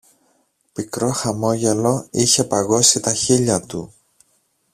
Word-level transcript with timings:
Πικρό 0.73 1.09
χαμόγελο 1.09 2.07
είχε 2.11 2.43
παγώσει 2.43 2.99
τα 2.99 3.13
χείλια 3.13 3.61
του. 3.65 3.93